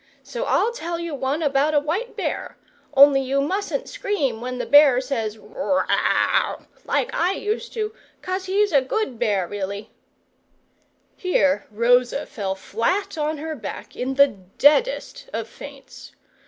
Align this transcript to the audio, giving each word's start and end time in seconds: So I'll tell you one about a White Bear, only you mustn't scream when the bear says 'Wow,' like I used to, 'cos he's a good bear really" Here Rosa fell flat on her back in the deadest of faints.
So 0.23 0.45
I'll 0.45 0.71
tell 0.71 0.97
you 0.97 1.13
one 1.13 1.43
about 1.43 1.75
a 1.75 1.79
White 1.79 2.17
Bear, 2.17 2.57
only 2.95 3.21
you 3.21 3.39
mustn't 3.39 3.87
scream 3.87 4.41
when 4.41 4.57
the 4.57 4.65
bear 4.65 4.99
says 4.99 5.37
'Wow,' 5.37 6.65
like 6.85 7.13
I 7.13 7.33
used 7.33 7.71
to, 7.73 7.93
'cos 8.23 8.45
he's 8.45 8.71
a 8.71 8.81
good 8.81 9.19
bear 9.19 9.47
really" 9.47 9.91
Here 11.15 11.67
Rosa 11.69 12.25
fell 12.25 12.55
flat 12.55 13.15
on 13.15 13.37
her 13.37 13.55
back 13.55 13.95
in 13.95 14.15
the 14.15 14.29
deadest 14.57 15.29
of 15.33 15.47
faints. 15.47 16.13